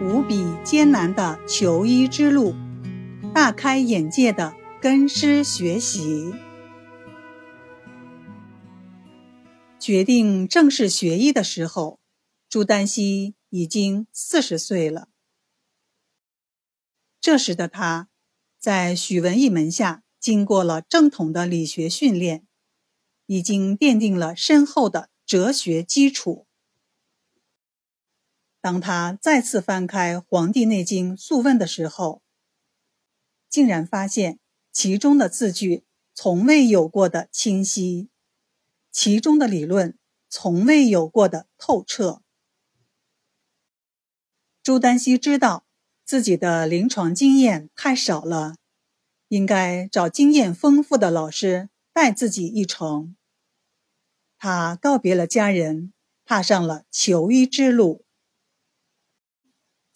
[0.00, 2.54] 无比艰难的求医之路，
[3.34, 6.32] 大开眼界的跟师学习。
[9.80, 11.98] 决定正式学医的时候，
[12.48, 15.08] 朱丹溪已经四十岁了。
[17.20, 18.08] 这时的他，
[18.58, 22.46] 在许文义门下经过了正统的理学训练，
[23.26, 26.47] 已经奠定了深厚的哲学基础。
[28.60, 32.22] 当他再次翻开《黄帝内经·素问》的时候，
[33.48, 34.40] 竟然发现
[34.72, 38.10] 其中的字句从未有过的清晰，
[38.90, 39.96] 其中的理论
[40.28, 42.22] 从未有过的透彻。
[44.62, 45.64] 朱丹溪知道
[46.04, 48.56] 自己的临床经验太少了，
[49.28, 53.16] 应该找经验丰富的老师带自己一程。
[54.36, 55.92] 他告别了家人，
[56.24, 58.04] 踏上了求医之路。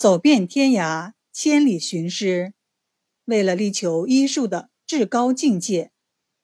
[0.03, 2.55] 走遍天涯，千里寻师，
[3.27, 5.92] 为了力求医术的至高境界，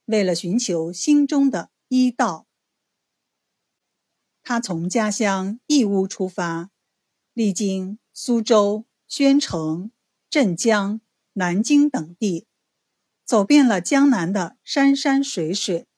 [0.05, 2.47] 为了寻求心中的医道，
[4.45, 6.70] 他从家乡义乌出发，
[7.33, 9.91] 历经苏州、宣城、
[10.31, 11.01] 镇江、
[11.33, 12.47] 南京等地，
[13.25, 15.89] 走遍了江南的山山水水。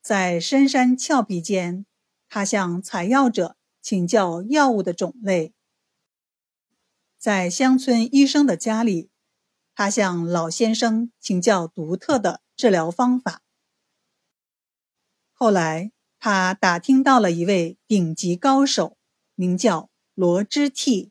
[0.00, 1.84] 在深山峭壁间，
[2.26, 3.58] 他向采药者。
[3.86, 5.54] 请教药物的种类，
[7.16, 9.10] 在乡村医生的家里，
[9.76, 13.42] 他向老先生请教独特的治疗方法。
[15.32, 18.98] 后来，他打听到了一位顶级高手，
[19.36, 21.10] 名叫罗之悌。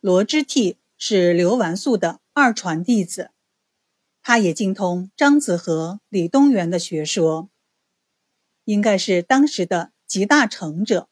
[0.00, 3.30] 罗之悌是刘完素的二传弟子，
[4.20, 7.48] 他也精通张子和、李东垣的学说，
[8.64, 9.92] 应该是当时的。
[10.10, 11.08] 集大成者，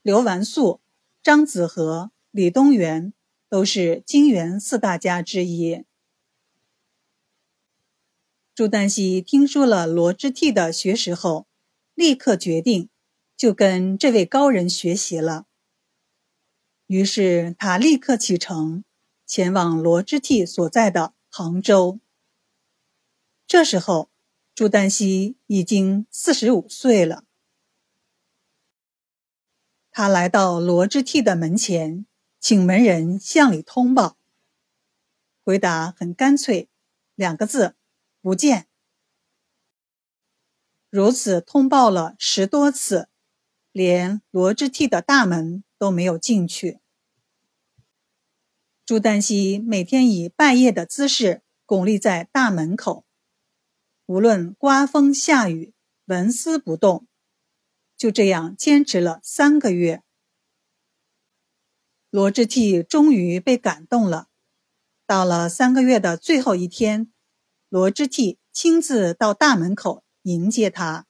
[0.00, 0.80] 刘完素、
[1.22, 3.12] 张子和、李东垣
[3.50, 5.84] 都是金元四大家之一。
[8.54, 11.46] 朱丹溪听说了罗之悌的学识后，
[11.92, 12.88] 立刻决定
[13.36, 15.44] 就跟这位高人学习了。
[16.86, 18.84] 于是他立刻启程，
[19.26, 22.00] 前往罗之悌所在的杭州。
[23.46, 24.08] 这时候。
[24.56, 27.24] 朱丹溪已经四十五岁了。
[29.90, 32.06] 他来到罗之悌的门前，
[32.40, 34.16] 请门人向里通报。
[35.44, 36.70] 回答很干脆，
[37.14, 37.76] 两个字：
[38.22, 38.66] 不见。
[40.88, 43.10] 如此通报了十多次，
[43.72, 46.80] 连罗之悌的大门都没有进去。
[48.86, 53.05] 朱丹溪每天以半夜的姿势拱立在大门口。
[54.06, 55.74] 无论刮风下雨，
[56.04, 57.08] 纹丝不动，
[57.96, 60.02] 就这样坚持了三个月。
[62.10, 64.28] 罗之悌终于被感动了。
[65.06, 67.12] 到了三个月的最后一天，
[67.68, 71.06] 罗之悌亲自到大门口迎接他。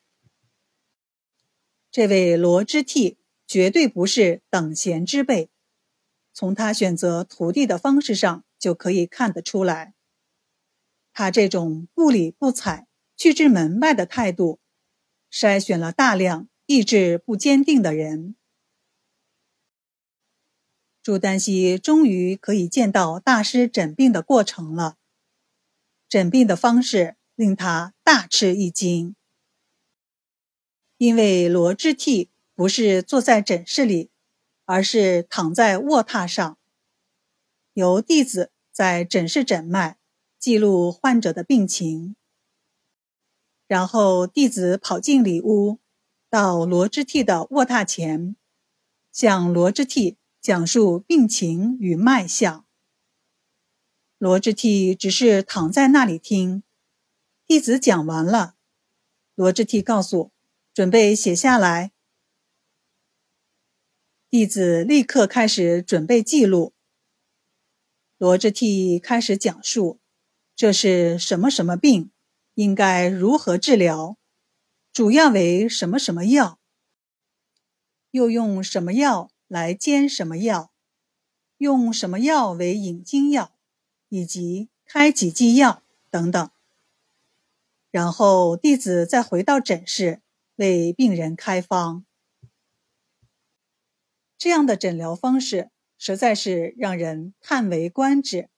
[1.90, 5.50] 这位罗之悌绝对不是等闲之辈，
[6.32, 9.95] 从他选择徒弟的方式上就可以看得出来。
[11.18, 14.60] 他这种不理不睬、拒之门外的态度，
[15.32, 18.36] 筛选了大量意志不坚定的人。
[21.02, 24.98] 朱丹溪终于可以见到大师诊病的过程了。
[26.06, 29.16] 诊病的方式令他大吃一惊，
[30.98, 34.10] 因为罗之悌不是坐在诊室里，
[34.66, 36.58] 而是躺在卧榻上，
[37.72, 39.96] 由弟子在诊室诊脉。
[40.38, 42.14] 记录患者的病情，
[43.66, 45.80] 然后弟子跑进里屋，
[46.30, 48.36] 到罗之替的卧榻前，
[49.10, 52.64] 向罗之替讲述病情与脉象。
[54.18, 56.62] 罗之替只是躺在那里听，
[57.46, 58.56] 弟子讲完了，
[59.34, 60.30] 罗之替告诉
[60.72, 61.92] 准备写下来，
[64.30, 66.74] 弟子立刻开始准备记录。
[68.18, 69.98] 罗之替开始讲述。
[70.56, 72.10] 这是什么什么病？
[72.54, 74.16] 应该如何治疗？
[74.90, 76.58] 主要为什么什么药？
[78.10, 80.72] 又用什么药来煎什么药？
[81.58, 83.52] 用什么药为引经药？
[84.08, 86.50] 以及开几剂药等等。
[87.90, 90.22] 然后弟子再回到诊室
[90.54, 92.06] 为病人开方。
[94.38, 98.48] 这样的诊疗方式实在是让人叹为观止。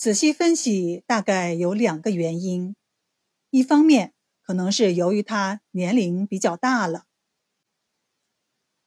[0.00, 2.74] 仔细分析，大概有两个原因：
[3.50, 7.00] 一方面可能是由于他年龄比较大了；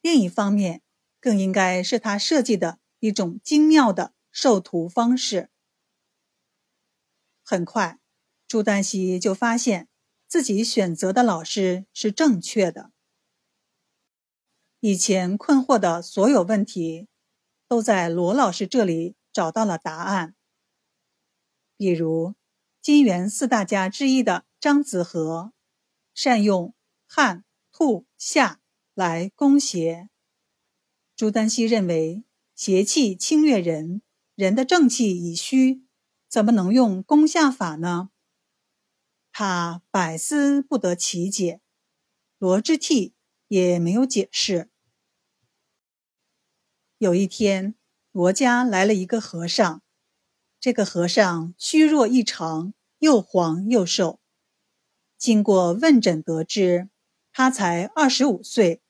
[0.01, 0.81] 另一方面，
[1.19, 5.51] 更应该是他设计的一种精妙的授徒方式。
[7.43, 7.99] 很快，
[8.47, 9.87] 朱丹溪就发现
[10.27, 12.89] 自己选择的老师是正确的。
[14.79, 17.07] 以前困惑的所有问题，
[17.67, 20.33] 都在罗老师这里找到了答案。
[21.83, 22.33] 比如，
[22.81, 25.51] 金元四大家之一的张子和，
[26.13, 26.73] 善用
[27.05, 27.43] 汉、
[27.73, 28.61] 兔、下
[28.93, 30.07] 来攻邪。
[31.13, 32.23] 朱丹溪认为，
[32.55, 34.01] 邪气侵略人，
[34.33, 35.83] 人的正气已虚，
[36.29, 38.11] 怎么能用攻下法呢？
[39.33, 41.59] 他百思不得其解，
[42.37, 43.13] 罗之替
[43.49, 44.69] 也没有解释。
[46.97, 47.75] 有一天，
[48.13, 49.82] 罗家来了一个和尚。
[50.63, 54.21] 这个和尚虚弱异常，又黄又瘦。
[55.17, 56.87] 经过问诊得知，
[57.33, 58.81] 他才二十五岁，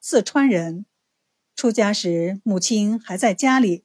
[0.00, 0.86] 四川人。
[1.56, 3.84] 出家时母亲还在家里，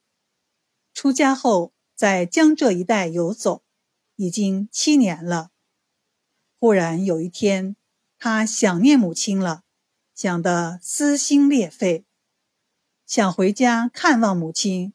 [0.93, 3.63] 出家后在江浙一带游走，
[4.17, 5.49] 已经七年了。
[6.59, 7.75] 忽然有一天，
[8.19, 9.63] 他想念母亲了，
[10.13, 12.05] 想得撕心裂肺。
[13.07, 14.93] 想回家看望母亲，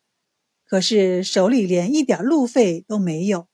[0.66, 3.48] 可是手里连一点路费都没有。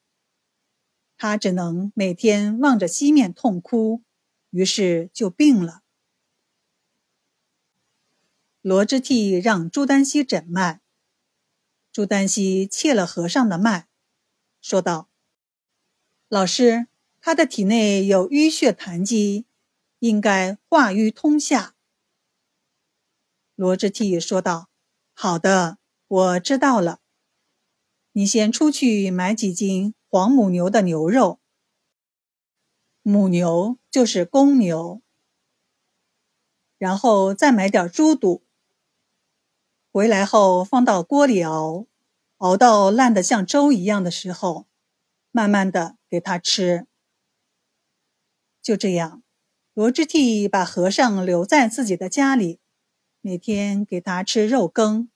[1.18, 4.02] 他只能每天望着西面痛哭，
[4.50, 5.82] 于是就病了。
[8.60, 10.80] 罗之替让朱丹溪诊脉，
[11.92, 13.88] 朱丹溪切了和尚的脉，
[14.60, 15.10] 说道
[16.28, 16.86] ：“老师，
[17.20, 19.44] 他的体内有淤血痰积，
[19.98, 21.74] 应该化瘀通下。”
[23.54, 24.70] 罗之替说道
[25.12, 25.78] ：“好的，
[26.08, 27.01] 我知道了。
[28.12, 31.40] 你先出去买几斤黄母牛的牛肉，
[33.02, 35.00] 母牛就是公牛，
[36.76, 38.44] 然后再买点猪肚。
[39.90, 41.86] 回来后放到锅里熬，
[42.36, 44.66] 熬到烂得像粥一样的时候，
[45.30, 46.86] 慢慢的给他吃。
[48.62, 49.22] 就这样，
[49.72, 52.60] 罗之替把和尚留在自己的家里。”
[53.24, 55.08] 每天给他吃肉羹，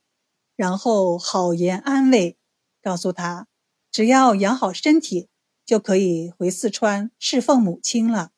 [0.55, 2.39] 然后好言安慰，
[2.87, 3.49] 告诉他
[3.91, 5.29] 只要养好身体，
[5.65, 8.31] 就可以回四川侍奉母亲了。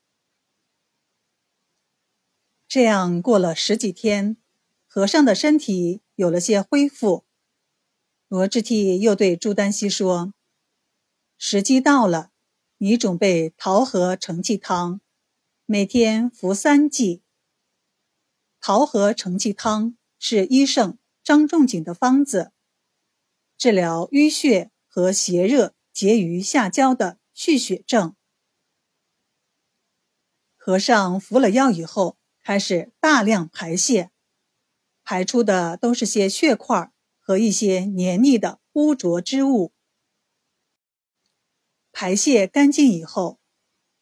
[2.67, 4.39] 这样过了十几天，
[4.87, 7.27] 和尚的身体有了些恢复。
[8.27, 10.33] 罗志替又对朱丹溪说
[11.37, 12.31] ：“时机到了，
[12.79, 15.03] 你准备桃核承气汤，
[15.67, 17.23] 每天服三剂。”
[18.63, 22.53] 桃核承气汤是医圣张仲景的方子，
[23.59, 28.15] 治疗淤血和邪热结于下焦的蓄血症。
[30.57, 34.11] 和尚服了药以后，开始大量排泄，
[35.03, 39.75] 排出的都是些血块和一些黏腻的污浊之物。
[41.93, 43.41] 排泄干净以后，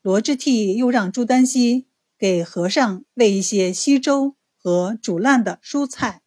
[0.03, 1.89] 罗之替又让朱丹溪
[2.19, 4.37] 给和尚喂一些稀粥。
[4.59, 6.25] 和煮烂的蔬菜，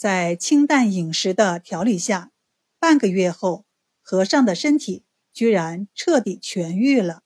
[0.00, 2.32] 在清淡饮食的调理下，
[2.78, 3.66] 半个月后，
[4.00, 7.22] 和尚的身体居然彻底痊愈了。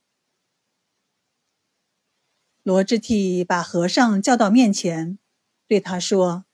[2.64, 5.20] 罗之替把和尚叫到面前，
[5.68, 6.46] 对他说：“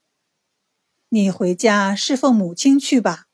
[1.09, 3.29] 你回家侍奉母亲去吧。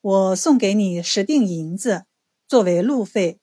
[0.00, 2.06] 我送给你十锭银子
[2.48, 3.42] 作为路费，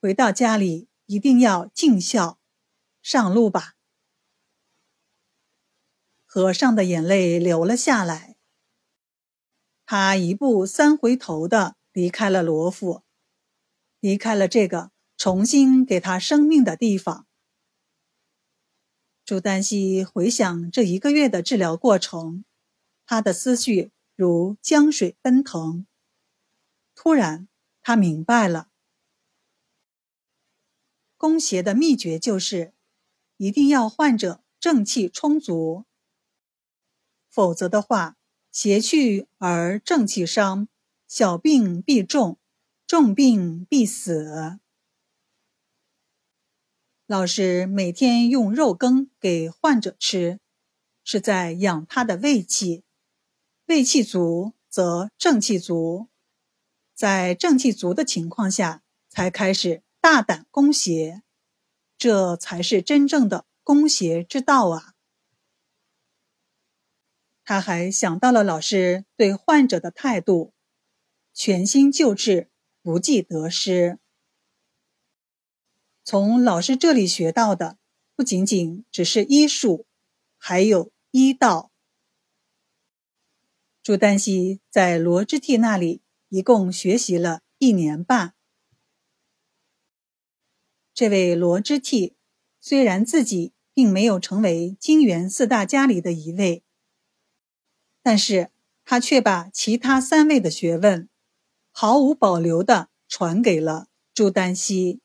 [0.00, 2.38] 回到家里一定要尽孝。”
[3.02, 3.75] 上路吧！
[6.26, 8.36] 和尚的眼泪流了下来。
[9.86, 13.02] 他一步三回头的离开了罗府，
[14.00, 17.26] 离开了这个重新给他生命的地方。
[19.24, 22.44] 朱丹溪回想这一个月的治疗过程，
[23.06, 25.86] 他的思绪如江水奔腾。
[26.94, 27.48] 突然，
[27.82, 28.68] 他明白了，
[31.16, 32.74] 攻邪的秘诀就是。
[33.38, 35.84] 一定要患者正气充足，
[37.36, 38.16] 否则的话，
[38.50, 40.68] 邪去而正气伤，
[41.06, 42.38] 小病必重，
[42.86, 44.58] 重病必死。
[47.06, 50.40] 老师每天用肉羹给患者吃，
[51.04, 52.84] 是在养他的胃气，
[53.66, 56.08] 胃气足则正气足，
[56.94, 61.22] 在正气足的情况下，才开始大胆攻邪。
[61.98, 64.95] 这才是真正的攻邪之道啊！
[67.48, 70.52] 他还想到了老师对患者的态度：
[71.32, 72.50] 全心救治，
[72.82, 74.00] 不计得失。
[76.02, 77.78] 从老师这里学到的，
[78.16, 79.86] 不仅仅只是医术，
[80.36, 81.70] 还有医道。
[83.80, 88.34] 朱丹溪在罗织替那里一共学习了一年半。
[90.92, 92.16] 这位罗织替
[92.60, 96.64] 虽然自己并没有成为金元四大家里的一位，
[98.06, 98.52] 但是
[98.84, 101.08] 他却把其他三位的学问
[101.72, 105.00] 毫无保留地传给了朱丹溪。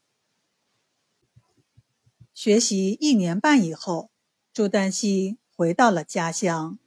[2.32, 4.12] 学习一年半以后，
[4.54, 6.78] 朱丹溪回到了家乡。